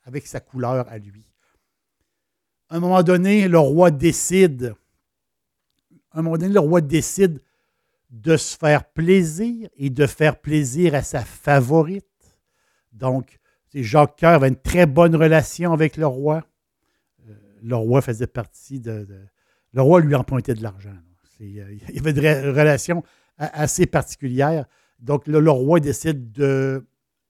avec 0.03 0.27
sa 0.27 0.39
couleur 0.39 0.85
à 0.89 0.97
lui. 0.97 1.25
À 2.69 2.75
un 2.75 2.79
moment 2.79 3.03
donné, 3.03 3.47
le 3.47 3.59
roi 3.59 3.91
décide. 3.91 4.75
À 6.11 6.19
un 6.19 6.21
moment 6.21 6.37
donné, 6.37 6.53
le 6.53 6.59
roi 6.59 6.81
décide 6.81 7.41
de 8.09 8.35
se 8.35 8.57
faire 8.57 8.83
plaisir 8.83 9.69
et 9.77 9.89
de 9.89 10.05
faire 10.05 10.39
plaisir 10.39 10.95
à 10.95 11.03
sa 11.03 11.23
favorite. 11.23 12.05
Donc, 12.91 13.39
Jacques 13.73 14.19
Coeur 14.19 14.31
avait 14.31 14.49
une 14.49 14.57
très 14.57 14.85
bonne 14.85 15.15
relation 15.15 15.71
avec 15.71 15.95
le 15.95 16.07
roi 16.07 16.43
le 17.61 17.75
roi 17.75 18.01
faisait 18.01 18.27
partie 18.27 18.79
de, 18.79 19.07
Le 19.73 19.81
roi 19.81 20.01
lui 20.01 20.15
empruntait 20.15 20.53
de 20.53 20.63
l'argent. 20.63 20.95
Euh, 21.41 21.77
il 21.93 21.99
avait 21.99 22.11
une 22.11 22.49
relation 22.49 23.03
assez 23.37 23.85
particulière. 23.85 24.65
Donc, 24.99 25.27
le 25.27 25.49
roi 25.49 25.79
décide 25.79 26.31
de, 26.31 26.85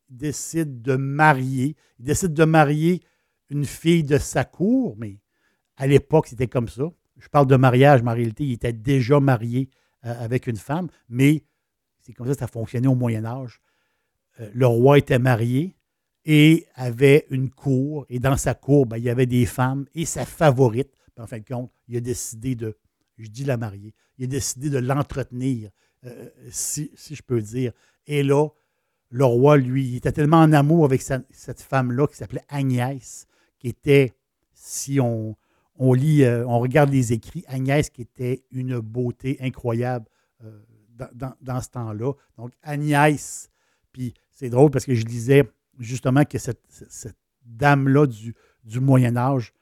décide 0.09 0.81
de 0.81 0.95
marier. 0.95 1.75
Il 1.99 2.05
décide 2.05 2.33
de 2.33 2.43
marier 2.43 3.01
une 3.49 3.65
fille 3.65 4.03
de 4.03 4.17
sa 4.17 4.43
cour, 4.43 4.95
mais 4.97 5.19
à 5.77 5.87
l'époque, 5.87 6.27
c'était 6.27 6.47
comme 6.47 6.67
ça. 6.67 6.83
Je 7.17 7.27
parle 7.27 7.47
de 7.47 7.55
mariage, 7.55 8.01
mais 8.03 8.11
en 8.11 8.15
réalité, 8.15 8.45
il 8.45 8.53
était 8.53 8.73
déjà 8.73 9.19
marié 9.19 9.69
euh, 10.05 10.13
avec 10.23 10.47
une 10.47 10.57
femme, 10.57 10.87
mais 11.09 11.43
c'est 11.99 12.13
comme 12.13 12.27
ça 12.27 12.33
que 12.33 12.39
ça 12.39 12.47
fonctionnait 12.47 12.87
au 12.87 12.95
Moyen 12.95 13.25
Âge. 13.25 13.61
Euh, 14.39 14.49
le 14.53 14.65
roi 14.65 14.97
était 14.97 15.19
marié, 15.19 15.75
et 16.25 16.67
avait 16.75 17.25
une 17.29 17.49
cour. 17.49 18.05
Et 18.09 18.19
dans 18.19 18.37
sa 18.37 18.53
cour, 18.53 18.85
ben, 18.85 18.97
il 18.97 19.03
y 19.03 19.09
avait 19.09 19.25
des 19.25 19.45
femmes 19.45 19.85
et 19.93 20.05
sa 20.05 20.25
favorite. 20.25 20.91
en 21.17 21.27
fin 21.27 21.39
de 21.39 21.45
compte, 21.45 21.71
il 21.87 21.97
a 21.97 21.99
décidé 21.99 22.55
de, 22.55 22.77
je 23.17 23.27
dis 23.27 23.43
la 23.43 23.57
marier, 23.57 23.93
il 24.17 24.25
a 24.25 24.27
décidé 24.27 24.69
de 24.69 24.77
l'entretenir, 24.77 25.69
euh, 26.05 26.29
si, 26.49 26.91
je 26.95 27.21
peux 27.21 27.41
dire. 27.41 27.73
Et 28.07 28.23
là, 28.23 28.49
le 29.09 29.25
roi, 29.25 29.57
lui, 29.57 29.87
il 29.87 29.95
était 29.97 30.11
tellement 30.11 30.41
en 30.41 30.53
amour 30.53 30.85
avec 30.85 31.01
cette 31.01 31.61
femme-là 31.61 32.07
qui 32.07 32.15
s'appelait 32.15 32.45
Agnès, 32.47 33.27
qui 33.59 33.67
était, 33.67 34.13
si 34.53 34.99
on, 34.99 35.35
on 35.75 35.93
lit, 35.93 36.23
euh, 36.23 36.45
on 36.47 36.59
regarde 36.59 36.91
les 36.91 37.13
écrits, 37.13 37.43
Agnès 37.47 37.89
qui 37.89 38.03
était 38.03 38.43
une 38.51 38.79
beauté 38.79 39.37
incroyable 39.41 40.05
euh, 40.43 40.59
dans, 41.13 41.33
dans, 41.41 41.61
ce 41.61 41.69
temps-là. 41.69 42.13
Donc, 42.37 42.53
Agnès, 42.63 43.49
puis 43.91 44.13
c'est 44.31 44.49
drôle 44.49 44.71
parce 44.71 44.85
que 44.85 44.95
je 44.95 45.05
lisais 45.05 45.43
justement 45.79 46.25
que 46.25 46.37
cette, 46.37 46.61
dame-là 47.43 48.05
du, 48.05 48.35
du, 48.63 48.79
Moyen 48.79 49.17
Âge 49.17 49.53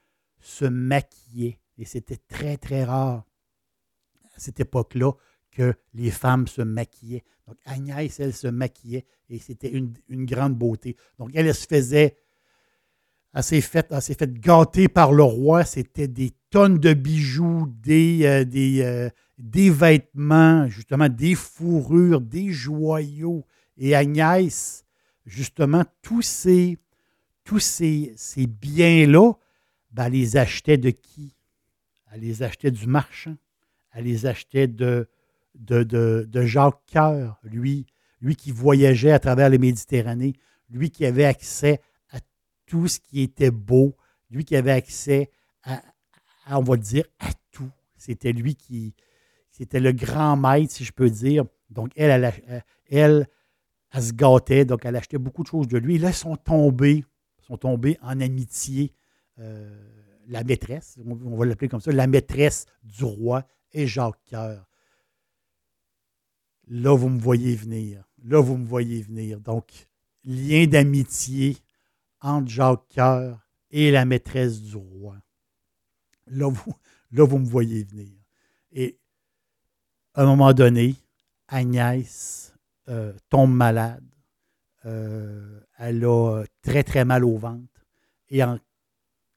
se 0.42 0.66
maquillait. 0.66 1.60
Et 1.78 1.86
c'était 1.86 2.18
très, 2.18 2.58
très 2.58 2.84
rare 2.84 3.26
à 4.36 4.40
cette 4.40 4.60
époque-là 4.60 5.14
que 5.52 5.74
les 5.94 6.12
femmes 6.12 6.48
se 6.48 6.62
maquillaient. 6.62 7.24
Donc 7.48 7.58
Agnès, 7.66 8.20
elle 8.20 8.34
se 8.34 8.48
maquillait 8.48 9.06
et 9.30 9.40
c'était 9.40 9.72
une, 9.72 9.94
grande 10.26 10.56
beauté. 10.56 10.96
Donc 11.18 11.32
elle, 11.34 11.54
se 11.54 11.66
faisait, 11.66 12.18
elle 13.34 13.44
s'est 13.44 13.62
faite 13.62 13.94
fait 14.02 14.40
gâter 14.40 14.88
par 14.88 15.14
le 15.14 15.24
roi. 15.24 15.64
C'était 15.64 16.08
des 16.08 16.32
tonnes 16.50 16.80
de 16.80 16.94
bijoux, 16.94 17.68
des, 17.68 18.26
euh, 18.26 18.46
des, 18.46 18.82
euh, 18.82 19.10
des 19.38 19.70
vêtements, 19.70 20.68
justement 20.68 21.10
des 21.10 21.36
fourrures, 21.36 22.22
des 22.22 22.52
joyaux. 22.52 23.46
Et 23.78 23.96
Agnès, 23.96 24.86
justement, 25.30 25.86
tous 26.02 26.22
ces, 26.22 26.78
tous 27.44 27.60
ces, 27.60 28.48
biens-là, 28.48 29.34
ben, 29.92 30.06
elle 30.06 30.14
les 30.14 30.38
achetait 30.38 30.78
de 30.78 30.90
qui? 30.90 31.36
Elle 32.12 32.22
les 32.22 32.44
achetait 32.44 32.72
du 32.72 32.88
marchand. 32.88 33.38
Elle 33.92 34.06
les 34.06 34.26
achetait 34.26 34.68
de, 34.68 35.08
de, 35.56 35.84
de, 35.84 36.46
Jacques 36.46 36.82
Coeur, 36.92 37.40
lui, 37.44 37.86
lui 38.22 38.36
qui 38.36 38.52
voyageait 38.52 39.12
à 39.12 39.20
travers 39.20 39.50
les 39.50 39.58
Méditerranées, 39.58 40.34
lui 40.70 40.90
qui 40.90 41.06
avait 41.06 41.26
accès 41.26 41.82
à 42.12 42.20
tout 42.66 42.88
ce 42.88 43.00
qui 43.00 43.22
était 43.22 43.52
beau, 43.52 43.96
lui 44.30 44.46
qui 44.46 44.56
avait 44.56 44.72
accès 44.72 45.32
à, 45.64 45.82
on 46.52 46.64
va 46.64 46.78
dire, 46.78 47.06
à 47.20 47.30
tout. 47.52 47.70
C'était 47.98 48.32
lui 48.32 48.56
qui, 48.56 48.94
c'était 49.52 49.80
le 49.80 49.92
grand 49.92 50.38
maître, 50.38 50.74
si 50.74 50.86
je 50.86 50.92
peux 50.92 51.10
dire, 51.10 51.46
Donc, 51.70 51.92
elle, 51.96 52.12
elle, 52.48 52.64
elle, 52.90 53.28
se 53.94 54.14
gâtait, 54.14 54.66
donc 54.66 54.86
elle 54.86 54.96
achetait 54.96 55.18
beaucoup 55.18 55.44
de 55.44 55.48
choses 55.48 55.68
de 55.68 55.78
lui. 55.78 55.98
Là, 55.98 56.10
ils 56.10 56.14
sont 56.14 56.36
tombés, 56.36 57.06
sont 57.42 57.66
en 57.66 58.20
amitié. 58.22 58.94
Euh, 59.40 60.00
la 60.28 60.44
maîtresse, 60.44 60.98
on 61.06 61.36
va 61.36 61.46
l'appeler 61.46 61.70
comme 61.70 61.82
ça, 61.82 61.92
la 61.92 62.06
maîtresse 62.06 62.66
du 62.84 63.04
roi 63.04 63.48
et 63.72 63.88
Jacques 63.88 64.20
Coeur. 64.30 64.68
Là, 66.68 66.96
vous 66.96 67.10
me 67.10 67.20
voyez 67.20 67.56
venir. 67.56 68.04
Là, 68.24 68.40
vous 68.40 68.58
me 68.58 68.66
voyez 68.66 69.02
venir. 69.02 69.40
Donc, 69.40 69.88
lien 70.24 70.68
d'amitié 70.68 71.58
entre 72.22 72.48
Jacques 72.48 72.94
Coeur 72.94 73.40
et 73.72 73.90
la 73.90 74.06
maîtresse 74.06 74.62
du 74.62 74.76
roi. 74.76 75.18
Là 76.28 76.48
vous, 76.50 76.74
là, 77.12 77.26
vous 77.26 77.40
me 77.40 77.46
voyez 77.46 77.84
venir. 77.84 78.14
Et 78.72 79.00
à 80.14 80.22
un 80.24 80.26
moment 80.26 80.54
donné, 80.54 80.96
Agnès 81.48 82.54
euh, 82.90 83.14
tombe 83.30 83.54
malade. 83.54 84.04
Euh, 84.86 85.60
elle 85.78 86.04
a 86.06 86.44
très, 86.64 86.84
très 86.84 87.06
mal 87.06 87.24
au 87.24 87.38
ventre. 87.38 87.86
Et 88.30 88.44
en 88.44 88.58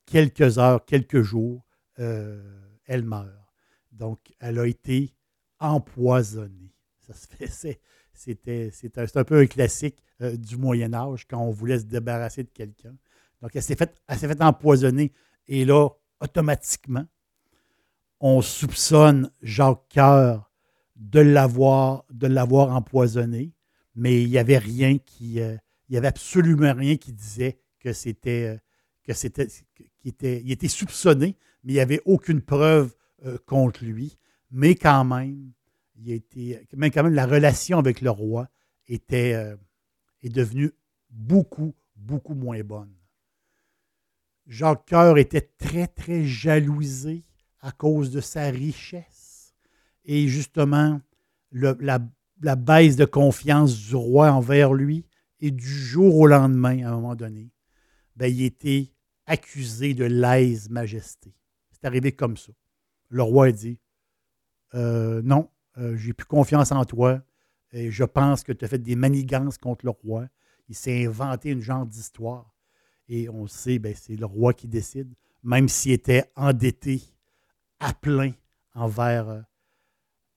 quelques 0.07 0.59
heures, 0.59 0.85
quelques 0.85 1.23
jours, 1.23 1.63
euh, 1.99 2.43
elle 2.87 3.05
meurt. 3.05 3.29
Donc, 3.91 4.21
elle 4.41 4.59
a 4.59 4.67
été 4.67 5.15
empoisonnée. 5.59 6.75
Ça 7.01 7.13
c'est 8.15 8.99
un, 8.99 9.25
peu 9.25 9.41
un 9.41 9.47
classique 9.47 10.03
du 10.21 10.57
Moyen 10.57 10.95
Âge 10.95 11.27
quand 11.29 11.41
on 11.41 11.51
voulait 11.51 11.79
se 11.79 11.85
débarrasser 11.85 12.45
de 12.45 12.51
quelqu'un. 12.51 12.95
Donc, 13.43 13.55
elle 13.55 13.63
s'est 13.63 13.77
faite 13.77 14.01
fait 14.09 14.43
empoisonner. 14.43 15.13
Et 15.47 15.65
là, 15.65 15.89
automatiquement, 16.21 17.05
on 18.21 18.41
soupçonne 18.41 19.31
Jacques 19.43 19.93
Coeur 19.93 20.52
de 21.03 21.21
l'avoir, 21.21 22.05
empoisonné, 22.75 23.53
mais 23.95 24.23
il 24.23 24.31
n'y 24.31 24.39
avait 24.39 24.59
rien 24.59 24.99
qui. 24.99 25.41
Euh, 25.41 25.57
il 25.89 25.95
y 25.95 25.99
avait 25.99 26.09
absolument 26.09 26.73
rien 26.75 26.97
qui 26.97 27.13
disait 27.13 27.59
que 27.81 27.93
c'était. 27.93 28.55
Euh, 28.55 28.59
que 29.05 29.13
c'était. 29.13 29.49
était, 30.05 30.41
il 30.45 30.53
était 30.53 30.69
soupçonné, 30.69 31.37
mais 31.65 31.73
il 31.73 31.75
n'y 31.75 31.81
avait 31.81 32.01
aucune 32.05 32.41
preuve 32.41 32.95
euh, 33.25 33.37
contre 33.47 33.85
lui. 33.85 34.17
Mais 34.51 34.75
quand 34.75 35.05
même, 35.05 35.53
il 35.97 36.13
était, 36.13 36.65
mais 36.77 36.91
quand 36.91 37.03
même, 37.03 37.15
la 37.15 37.27
relation 37.27 37.79
avec 37.79 38.01
le 38.01 38.11
roi 38.11 38.49
était, 38.87 39.57
est 40.23 40.29
devenue 40.29 40.73
beaucoup, 41.11 41.75
beaucoup 41.97 42.35
moins 42.35 42.63
bonne. 42.63 42.95
Jacques 44.47 44.89
Coeur 44.89 45.19
était 45.19 45.49
très, 45.59 45.87
très 45.87 46.27
jalousé 46.27 47.25
à 47.61 47.73
cause 47.73 48.11
de 48.11 48.21
sa 48.21 48.51
richesse. 48.51 49.22
Et 50.05 50.29
justement, 50.29 51.01
la, 51.53 51.99
baisse 52.57 52.97
de 52.97 53.05
confiance 53.05 53.77
du 53.77 53.95
roi 53.95 54.33
envers 54.33 54.73
lui, 54.73 55.07
et 55.41 55.51
du 55.51 55.67
jour 55.67 56.17
au 56.17 56.27
lendemain, 56.27 56.85
à 56.85 56.91
un 56.91 56.95
moment 56.95 57.17
donné, 57.17 57.51
ben, 58.15 58.27
il 58.27 58.43
était 58.43 58.93
accusé 59.27 59.93
de 59.93 60.05
lèse-majesté. 60.05 61.35
C'est 61.73 61.85
arrivé 61.85 62.13
comme 62.13 62.37
ça. 62.37 62.53
Le 63.09 63.23
roi 63.23 63.47
a 63.47 63.53
dit 63.53 63.79
euh, 64.75 65.21
Non, 65.23 65.51
euh, 65.79 65.97
j'ai 65.97 66.13
plus 66.13 66.27
confiance 66.27 66.71
en 66.71 66.85
toi, 66.85 67.23
et 67.73 67.91
je 67.91 68.05
pense 68.05 68.45
que 68.45 68.53
tu 68.53 68.65
as 68.65 68.69
fait 68.69 68.79
des 68.79 68.97
manigances 68.97 69.59
contre 69.59 69.85
le 69.85 69.91
roi. 69.91 70.29
Il 70.69 70.77
s'est 70.77 71.07
inventé 71.07 71.51
une 71.51 71.61
genre 71.61 71.87
d'histoire. 71.87 72.55
Et 73.09 73.29
on 73.29 73.47
sait, 73.47 73.79
ben, 73.79 73.95
c'est 73.97 74.17
le 74.17 74.27
roi 74.27 74.55
qui 74.55 74.69
décide, 74.69 75.13
même 75.43 75.69
s'il 75.69 75.93
était 75.93 76.31
endetté 76.37 77.03
à 77.81 77.93
plein 77.93 78.33
envers, 78.75 79.29
euh, 79.29 79.41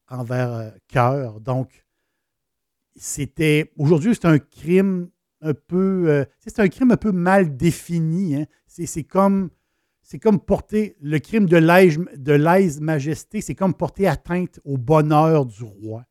envers 0.09 0.53
euh, 0.53 0.69
cœur. 0.87 1.39
Donc, 1.39 1.85
c'était. 2.95 3.71
Aujourd'hui, 3.77 4.15
c'est 4.15 4.25
un 4.25 4.39
crime 4.39 5.09
un 5.41 5.53
peu. 5.53 6.05
Euh, 6.09 6.25
c'est 6.39 6.59
un 6.59 6.67
crime 6.67 6.91
un 6.91 6.97
peu 6.97 7.11
mal 7.11 7.55
défini. 7.55 8.35
Hein. 8.35 8.45
C'est 8.67 9.03
comme. 9.03 9.49
C'est 10.01 10.19
comme 10.19 10.39
porter 10.39 10.95
le 11.01 11.17
crime 11.17 11.47
de 11.47 12.31
lèse-majesté, 12.31 13.41
c'est 13.41 13.55
comme 13.55 13.73
porter 13.73 14.05
atteinte 14.05 14.59
au 14.63 14.77
bonheur 14.77 15.47
du 15.47 15.63
roi. 15.63 16.05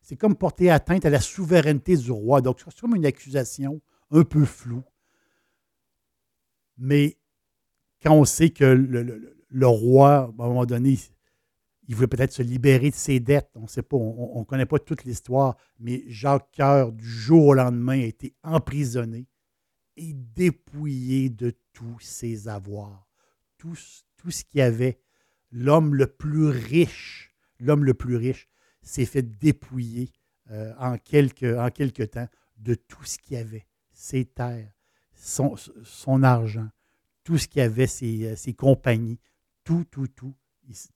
C'est 0.00 0.16
comme 0.16 0.34
porter 0.34 0.70
atteinte 0.70 1.04
à 1.04 1.10
la 1.10 1.20
souveraineté 1.20 1.98
du 1.98 2.10
roi. 2.10 2.40
Donc, 2.40 2.62
c'est 2.64 2.80
comme 2.80 2.96
une 2.96 3.04
accusation 3.04 3.82
un 4.10 4.22
peu 4.22 4.46
floue. 4.46 4.82
Mais 6.78 7.18
quand 8.02 8.14
on 8.14 8.24
sait 8.24 8.48
que 8.48 8.64
le, 8.64 9.36
le 9.46 9.66
roi, 9.66 10.32
à 10.38 10.42
un 10.42 10.48
moment 10.48 10.64
donné, 10.64 10.98
il 11.88 11.94
voulait 11.94 12.08
peut-être 12.08 12.32
se 12.32 12.42
libérer 12.42 12.90
de 12.90 12.94
ses 12.94 13.20
dettes. 13.20 13.50
On 13.54 13.62
ne 13.62 13.68
sait 13.68 13.82
pas, 13.82 13.96
on 13.96 14.40
ne 14.40 14.44
connaît 14.44 14.66
pas 14.66 14.78
toute 14.78 15.04
l'histoire, 15.04 15.56
mais 15.78 16.04
Jacques 16.08 16.48
Coeur, 16.56 16.92
du 16.92 17.08
jour 17.08 17.46
au 17.46 17.54
lendemain, 17.54 18.00
a 18.00 18.04
été 18.04 18.34
emprisonné 18.42 19.26
et 19.96 20.12
dépouillé 20.12 21.30
de 21.30 21.54
tous 21.72 22.00
ses 22.00 22.48
avoirs. 22.48 23.08
Tout, 23.58 23.76
tout 24.16 24.30
ce 24.30 24.44
qu'il 24.44 24.60
avait. 24.60 25.00
L'homme 25.52 25.94
le 25.94 26.06
plus 26.06 26.48
riche, 26.48 27.34
l'homme 27.60 27.84
le 27.84 27.94
plus 27.94 28.16
riche, 28.16 28.48
s'est 28.82 29.06
fait 29.06 29.22
dépouiller 29.22 30.12
euh, 30.50 30.74
en, 30.78 30.98
quelques, 30.98 31.44
en 31.44 31.70
temps 31.70 32.28
de 32.56 32.74
tout 32.74 33.04
ce 33.04 33.18
qu'il 33.18 33.36
avait. 33.36 33.66
Ses 33.92 34.26
terres, 34.26 34.70
son, 35.14 36.22
argent, 36.22 36.68
tout 37.24 37.38
ce 37.38 37.48
qu'il 37.48 37.62
avait, 37.62 37.86
ses 37.86 38.54
compagnies, 38.56 39.18
tout, 39.64 39.84
tout, 39.90 40.08
tout. 40.08 40.34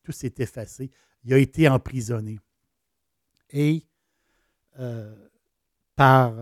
Tout 0.02 0.12
s'est 0.12 0.34
effacé. 0.38 0.90
Il 1.24 1.34
a 1.34 1.38
été 1.38 1.68
emprisonné. 1.68 2.38
Et 3.50 3.84
euh, 4.78 5.14
par, 5.96 6.32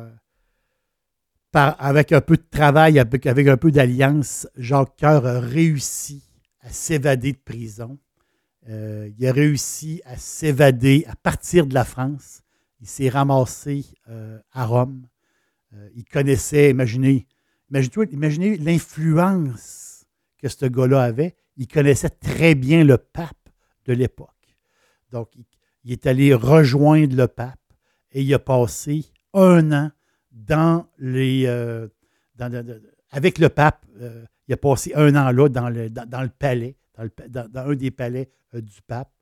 avec 1.52 2.12
un 2.12 2.20
peu 2.20 2.36
de 2.36 2.46
travail, 2.50 2.98
avec, 2.98 3.26
un 3.26 3.56
peu 3.56 3.72
d'alliance, 3.72 4.46
Jacques 4.56 4.96
Coeur 5.00 5.26
a 5.26 5.40
réussi 5.40 6.22
à 6.60 6.70
s'évader 6.70 7.32
de 7.32 7.38
prison. 7.38 7.98
Euh, 8.68 9.10
il 9.18 9.26
a 9.26 9.32
réussi 9.32 10.00
à 10.04 10.16
s'évader, 10.16 11.04
à 11.08 11.16
partir 11.16 11.66
de 11.66 11.74
la 11.74 11.84
France. 11.84 12.42
Il 12.80 12.86
s'est 12.86 13.08
ramassé 13.08 13.84
euh, 14.08 14.38
à 14.52 14.66
Rome. 14.66 15.08
il 15.96 16.04
connaissait, 16.04 16.70
imaginez, 16.70 17.26
imaginez, 17.70 18.06
imaginez 18.12 18.56
l'influence 18.58 19.87
que 20.38 20.48
ce 20.48 20.66
gars-là 20.66 21.02
avait 21.02 21.36
il 21.58 21.66
connaissait 21.66 22.08
très 22.08 22.54
bien 22.54 22.84
le 22.84 22.96
pape 22.96 23.50
de 23.84 23.92
l'époque. 23.92 24.30
Donc, 25.10 25.30
il, 25.84 25.92
est 25.92 26.06
allé 26.06 26.32
rejoindre 26.32 27.16
le 27.16 27.26
pape 27.26 27.58
et 28.12 28.22
il 28.22 28.32
a 28.32 28.38
passé 28.38 29.04
un 29.34 29.72
an 29.72 29.90
dans 30.30 30.86
les, 30.98 31.44
euh, 31.46 31.88
avec 33.10 33.38
le 33.38 33.48
pape. 33.48 33.84
Euh, 34.00 34.24
il 34.46 34.54
a 34.54 34.56
passé 34.56 34.92
un 34.94 35.14
an 35.16 35.32
là 35.32 35.48
dans 35.48 35.68
le, 35.68 35.90
dans, 35.90 36.22
le 36.22 36.28
palais, 36.28 36.76
dans, 36.96 37.48
un 37.54 37.74
des 37.74 37.90
palais 37.90 38.30
euh, 38.54 38.60
du 38.60 38.80
pape, 38.86 39.12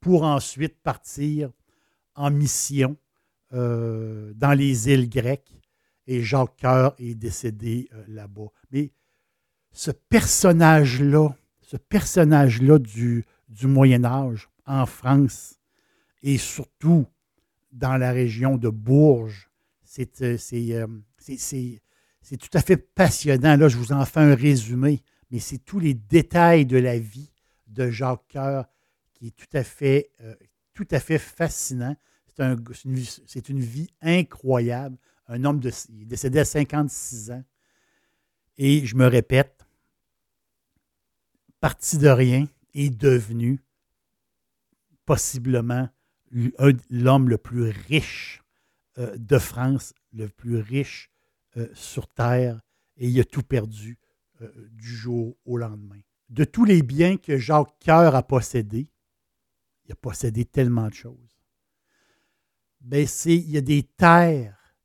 pour 0.00 0.24
ensuite 0.24 0.82
partir 0.82 1.50
en 2.14 2.30
mission 2.30 2.96
dans 3.52 4.58
les 4.58 4.90
îles 4.90 5.08
grecques. 5.08 5.52
Et 6.08 6.22
Jacques 6.22 6.60
Coeur 6.60 6.94
est 6.98 7.14
décédé 7.14 7.88
là-bas. 8.08 8.48
Mais 8.72 8.90
ce 9.74 9.90
personnage-là, 9.90 11.36
ce 11.60 11.76
personnage-là 11.76 12.78
du, 12.78 13.26
Moyen 13.62 14.04
Âge 14.04 14.48
en 14.66 14.86
France 14.86 15.58
et 16.22 16.38
surtout 16.38 17.06
dans 17.72 17.96
la 17.96 18.12
région 18.12 18.56
de 18.56 18.68
Bourges, 18.68 19.50
c'est 19.84 20.22
euh, 20.22 20.36
euh, 20.48 20.86
tout 22.38 22.50
à 22.52 22.60
fait 22.60 22.76
passionnant. 22.76 23.56
Là, 23.56 23.68
je 23.68 23.76
vous 23.76 23.92
en 23.92 24.04
fais 24.04 24.20
un 24.20 24.34
résumé, 24.34 25.02
mais 25.30 25.38
c'est 25.38 25.58
tous 25.58 25.80
les 25.80 25.94
détails 25.94 26.66
de 26.66 26.78
la 26.78 26.98
vie 26.98 27.32
de 27.66 27.90
Jacques 27.90 28.26
Coeur 28.32 28.66
qui 29.12 29.28
est 29.28 29.36
tout 29.36 29.56
à 29.56 29.64
fait, 29.64 30.10
euh, 30.20 30.34
tout 30.72 30.88
à 30.90 31.00
fait 31.00 31.18
fascinant. 31.18 31.96
C'est 32.26 32.42
un, 32.42 32.56
une, 32.84 33.60
vie 33.60 33.88
incroyable. 34.02 34.96
Un 35.28 35.44
homme 35.44 35.60
de, 35.60 35.70
décédé 35.90 36.40
à 36.40 36.44
56 36.44 37.30
ans. 37.30 37.44
Et 38.58 38.86
je 38.86 38.96
me 38.96 39.06
répète, 39.06 39.53
parti 41.64 41.96
de 41.96 42.10
rien, 42.10 42.46
est 42.74 42.90
devenu 42.90 43.58
possiblement 45.06 45.88
l'homme 46.90 47.30
le 47.30 47.38
plus 47.38 47.70
riche 47.88 48.42
euh, 48.98 49.16
de 49.16 49.38
France, 49.38 49.94
le 50.12 50.28
plus 50.28 50.58
riche 50.58 51.10
euh, 51.56 51.66
sur 51.72 52.06
Terre, 52.08 52.60
et 52.98 53.08
il 53.08 53.18
a 53.18 53.24
tout 53.24 53.42
perdu 53.42 53.98
euh, 54.42 54.52
du 54.72 54.94
jour 54.94 55.38
au 55.46 55.56
lendemain. 55.56 56.02
De 56.28 56.44
tous 56.44 56.66
les 56.66 56.82
biens 56.82 57.16
que 57.16 57.38
Jacques 57.38 57.82
Coeur 57.82 58.14
a 58.14 58.22
possédés, 58.22 58.92
il 59.86 59.92
a 59.92 59.96
possédé 59.96 60.44
tellement 60.44 60.88
de 60.88 60.94
choses. 60.94 61.40
Ben 62.82 63.06
il 63.24 63.50
y 63.50 63.56
a 63.56 63.62
des 63.62 63.84
terres. 63.84 64.76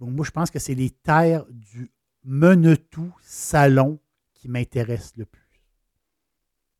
moi, 0.00 0.24
je 0.24 0.30
pense 0.30 0.50
que 0.50 0.60
c'est 0.60 0.74
les 0.74 0.88
terres 0.88 1.44
du 1.50 1.92
Menetou 2.24 3.14
Salon 3.20 4.00
qui 4.32 4.48
m'intéressent 4.48 5.18
le 5.18 5.26
plus 5.26 5.45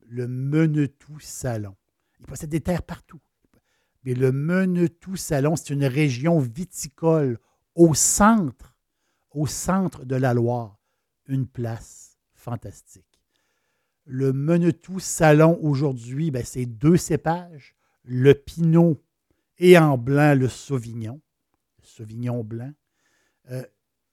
le 0.09 0.29
Menetou 0.29 1.19
Salon. 1.21 1.75
Il 2.21 2.27
possède 2.27 2.51
des 2.51 2.61
terres 2.61 2.83
partout. 2.83 3.21
Mais 4.05 4.15
le 4.15 4.31
Menetou-Salon, 4.31 5.57
c'est 5.57 5.75
une 5.75 5.85
région 5.85 6.39
viticole 6.39 7.39
au 7.75 7.93
centre, 7.93 8.77
au 9.33 9.47
centre 9.47 10.05
de 10.05 10.15
la 10.15 10.33
Loire. 10.33 10.79
Une 11.27 11.47
place 11.47 12.17
fantastique. 12.33 13.21
Le 14.05 14.33
Menetou-Salon 14.33 15.59
aujourd'hui, 15.61 16.31
ben, 16.31 16.45
c'est 16.45 16.67
deux 16.67 16.97
cépages, 16.97 17.75
le 18.05 18.35
Pinot 18.35 19.03
et 19.59 19.77
en 19.77 19.99
blanc 19.99 20.39
le 20.39 20.49
Sauvignon, 20.49 21.21
le 21.81 21.85
Sauvignon 21.85 22.45
blanc. 22.45 22.73
Euh, 23.51 23.65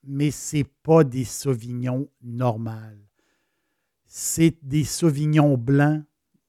mais 0.03 0.32
ce 0.32 0.58
n'est 0.58 0.63
pas 0.63 1.03
des 1.03 1.23
Sauvignons 1.23 2.10
normales. 2.23 2.99
C'est 4.15 4.60
des 4.62 4.84
Sauvignons 4.84 5.58
blancs, 5.58 6.04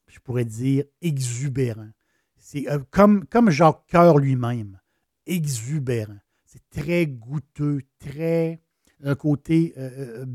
je 0.09 0.19
pourrais 0.19 0.45
dire, 0.45 0.85
exubérants. 1.01 1.93
C'est 2.37 2.69
euh, 2.69 2.79
comme, 2.91 3.25
Jacques 3.49 3.87
Coeur 3.91 4.19
lui-même, 4.19 4.79
exubérant. 5.25 6.19
C'est 6.45 6.69
très 6.69 7.07
goûteux, 7.07 7.81
très 7.99 8.61
un 9.03 9.15
côté, 9.15 9.73
euh, 9.79 10.27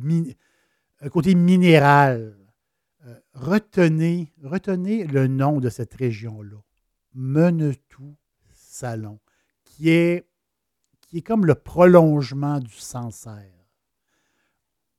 côté 1.12 1.36
minéral. 1.36 2.36
retenez, 3.34 4.34
retenez 4.42 5.06
le 5.06 5.28
nom 5.28 5.60
de 5.60 5.70
cette 5.70 5.94
région-là. 5.94 6.58
Menetou 7.14 8.16
Salon, 8.56 9.20
qui 9.66 9.92
est 9.92 10.28
qui 11.02 11.20
est 11.20 11.22
comme 11.22 11.46
le 11.46 11.54
prolongement 11.54 12.60
du 12.60 12.74
Sancerre. 12.74 13.54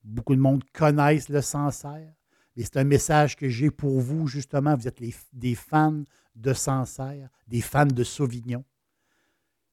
Beaucoup 0.05 0.37
de 0.37 0.40
monde 0.40 0.62
connaissent 0.73 1.29
le 1.29 1.43
Sancerre, 1.43 2.14
et 2.57 2.65
c'est 2.65 2.77
un 2.77 2.85
message 2.85 3.37
que 3.37 3.49
j'ai 3.49 3.71
pour 3.71 4.01
vous, 4.01 4.27
justement. 4.27 4.77
Vous 4.77 4.89
êtes 4.89 5.03
des 5.33 5.55
fans 5.55 6.03
de 6.35 6.53
Sancerre, 6.53 7.29
des 7.47 7.61
fans 7.61 7.87
de 7.87 8.05
Sauvignon. 8.05 8.65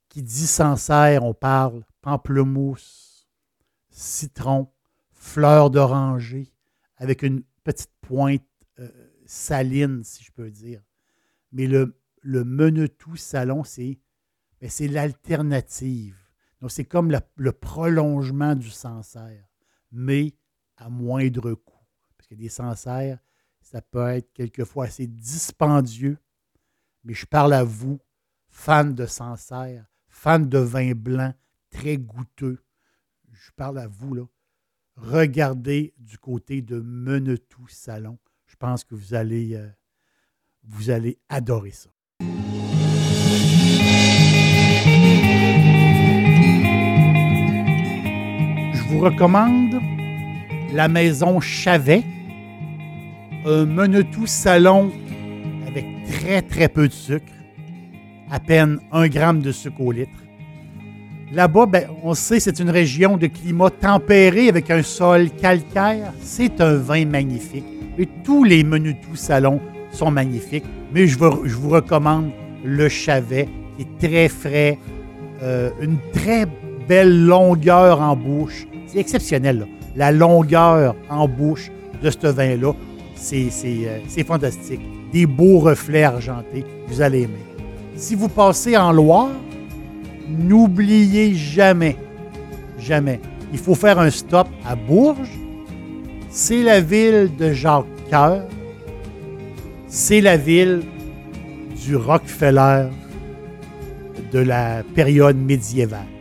Qui 0.10 0.24
dit 0.24 0.48
Sancerre, 0.48 1.24
on 1.24 1.34
parle 1.34 1.84
pamplemousse, 2.02 3.28
citron, 3.90 4.72
fleur 5.12 5.70
d'oranger, 5.70 6.54
avec 6.96 7.24
une 7.24 7.44
petite 7.64 7.92
pointe 8.02 8.42
euh, 8.80 8.90
saline, 9.26 10.04
si 10.04 10.24
je 10.24 10.32
peux 10.32 10.50
dire. 10.50 10.82
Mais 11.52 11.68
le, 11.68 12.00
le 12.22 12.46
Menetou 12.46 13.18
Salon, 13.18 13.64
c'est 13.64 14.00
ben, 14.62 14.70
l'alternative 14.92 16.28
donc, 16.62 16.72
c'est 16.72 16.86
comme 16.86 17.12
le, 17.36 17.52
prolongement 17.52 18.56
du 18.56 18.70
Sancerre, 18.70 19.48
mais 19.92 20.34
à 20.78 20.90
moindre 20.90 21.54
coût. 21.54 21.77
Parce 22.28 22.40
que 22.40 22.44
des 22.44 22.50
Sancerres, 22.50 23.20
ça 23.62 23.82
peut 23.82 24.10
être 24.10 24.34
quelquefois 24.34 24.86
assez 24.86 25.08
dispendieux, 25.08 26.18
mais 27.06 27.14
je 27.14 27.26
parle 27.26 27.54
à 27.54 27.64
vous, 27.64 28.00
fans 28.50 28.84
de 28.84 29.06
Sancerre, 29.06 29.86
fans 30.10 30.40
de 30.40 30.58
vin 30.58 30.94
blanc 30.94 31.34
très 31.70 31.98
goûteux. 31.98 32.62
Je 33.32 33.52
parle 33.56 33.80
à 33.80 33.88
vous, 33.88 34.14
là. 34.14 34.24
Regardez 34.98 35.94
du 35.98 36.18
côté 36.18 36.62
de 36.62 36.82
Menetou 36.82 37.68
Salon. 37.70 38.18
Je 38.48 38.56
pense 38.56 38.84
que 38.84 38.96
vous 38.96 39.14
allez, 39.14 39.56
euh, 39.56 39.70
vous 40.64 40.90
allez 40.90 41.20
adorer 41.30 41.72
ça. 41.72 41.90
vous 48.90 49.00
recommande 49.00 49.82
la 50.74 50.88
maison 50.88 51.40
Chavet, 51.40 52.04
un 53.48 53.66
Menetou 53.66 54.26
salon 54.26 54.92
avec 55.68 55.86
très 56.12 56.42
très 56.42 56.68
peu 56.68 56.88
de 56.88 56.94
sucre, 56.94 57.32
à 58.30 58.42
peine 58.42 58.80
un 58.92 59.08
gramme 59.08 59.42
de 59.42 59.54
sucre 59.54 59.80
au 59.80 59.92
litre. 59.94 60.12
Là-bas, 61.32 61.66
ben, 61.66 61.88
on 62.04 62.14
sait 62.14 62.42
c'est 62.42 62.60
une 62.60 62.70
région 62.70 63.16
de 63.16 63.28
climat 63.28 63.70
tempéré 63.70 64.50
avec 64.50 64.70
un 64.70 64.84
sol 64.84 65.30
calcaire. 65.30 66.12
C'est 66.20 66.60
un 66.60 66.76
vin 66.76 67.06
magnifique. 67.06 67.66
Et 67.98 68.08
tous 68.24 68.44
les 68.44 68.64
Menetou 68.64 69.16
salons 69.16 69.62
sont 69.92 70.12
magnifiques. 70.12 70.66
Mais 70.94 71.08
je 71.08 71.18
vous, 71.18 71.70
recommande 71.70 72.32
le 72.66 72.90
Chavet, 72.90 73.48
qui 73.78 73.84
est 73.84 74.08
très 74.08 74.28
frais, 74.28 74.78
euh, 75.42 75.70
une 75.82 75.98
très 76.14 76.46
belle 76.88 77.26
longueur 77.26 78.02
en 78.02 78.16
bouche, 78.16 78.68
c'est 78.88 79.00
exceptionnel. 79.00 79.68
La 79.96 80.12
longueur 80.12 80.96
en 81.10 81.28
bouche 81.28 81.72
de 82.02 82.10
ce 82.10 82.28
vin-là, 82.28 82.74
c'est 83.18 84.24
fantastique. 84.26 84.82
Des 85.12 85.26
beaux 85.26 85.60
reflets 85.60 86.04
argentés, 86.04 86.64
vous 86.88 87.02
allez 87.02 87.24
aimer. 87.24 87.46
Si 87.96 88.16
vous 88.16 88.30
passez 88.30 88.78
en 88.78 88.92
Loire, 88.92 89.32
n'oubliez 90.30 91.34
jamais, 91.34 91.96
jamais, 92.78 93.20
il 93.52 93.60
faut 93.60 93.76
faire 93.76 94.00
un 94.00 94.10
stop 94.10 94.48
à 94.66 94.76
Bourges. 94.76 95.30
C'est 96.30 96.62
la 96.62 96.82
ville 96.82 97.32
de 97.38 97.54
Jacques 97.54 97.86
Coeur. 98.10 98.44
C'est 99.88 100.22
la 100.22 100.38
ville 100.38 100.84
du 101.86 101.96
Rockefeller 101.96 102.88
de 104.34 104.40
la 104.40 104.84
période 104.94 105.38
médiévale. 105.38 106.17